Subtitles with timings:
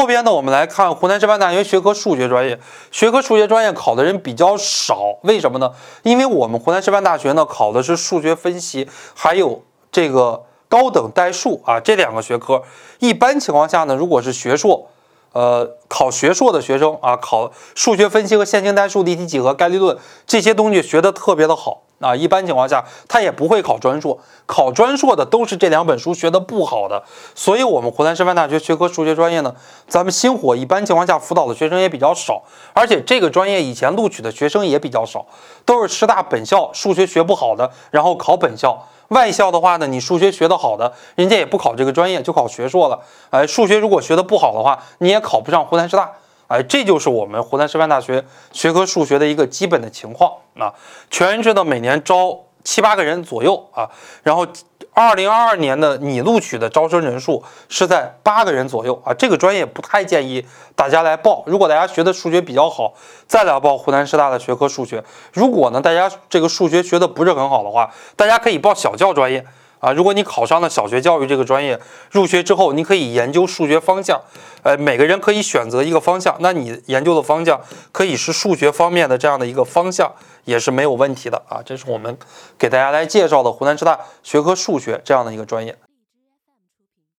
[0.00, 2.58] 后边呢，我们来看湖南师范大学学科数学专业，
[2.90, 5.72] 学科数学专业考的人比较少，为什么呢？
[6.04, 12.62] 因为我们湖南师范大学呢考的是数学分析，还有这个高等代数啊这两个学科。
[13.00, 14.88] 一般情况下呢，如果是学硕，
[15.34, 21.82] 呃，考学硕的学生啊，考数学分析和线性代数、立体几何、概率论这些东西学的特别的好。
[22.00, 27.02] 啊，一般情况下他也不会考专硕，考专硕的都是这两本书学的不好的，
[27.34, 29.54] 所以，我们湖南师范大学学科数学专业呢，
[29.86, 35.26] 咱们星火一般情况下辅导的学生也比较少，而且这个专业以前录取的学生也比较少，
[35.66, 42.98] 都是师大本校数学学不好的，然后考本校，外校的话呢，你数学学得好的，人家也不考这个专业，就考学硕了。
[43.28, 46.10] 哎，数学如果学得不好的话，你也考不上湖南师大。
[46.48, 50.74] 哎，这就是我们湖南师范大学学科数学的一个基本的情况啊。
[51.10, 53.88] 全日制的，每年招七八个人左右啊。
[54.22, 54.46] 然后，
[54.92, 59.14] 二零二二年的拟录取的招生人数是在八个人左右啊。
[59.14, 61.42] 这个专业不太建议大家来报。
[61.46, 62.92] 如果大家学的数学比较好，
[63.26, 65.02] 再来报湖南师大的学科数学。
[65.32, 69.44] 如果呢，大家这个数学学的不是很好的话，大家可以报小教专业。
[69.80, 74.20] 啊，如果你考上了小学教育这个专业，入学之后，你可以研究数学方向，
[74.62, 80.12] 呃，每个人可以选择一个方向，那你研究的方向可以是数学方面的这样的一个方向，
[80.44, 81.62] 也是没有问题的啊。
[81.64, 82.16] 这是我们
[82.58, 85.74] 给大家来介绍的湖南师大学科数学这样的一个专业。